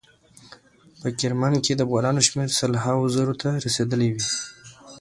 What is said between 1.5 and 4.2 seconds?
کې د افغانانو شمیر سل هاو زرو ته رسیدلی